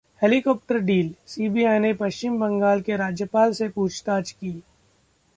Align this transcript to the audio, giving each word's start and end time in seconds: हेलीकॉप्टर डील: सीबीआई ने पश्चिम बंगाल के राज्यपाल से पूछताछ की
हेलीकॉप्टर 0.21 0.77
डील: 0.79 1.11
सीबीआई 1.27 1.79
ने 1.79 1.91
पश्चिम 1.93 2.39
बंगाल 2.39 2.81
के 2.81 2.95
राज्यपाल 2.97 3.53
से 3.53 3.67
पूछताछ 3.69 4.31
की 4.31 4.51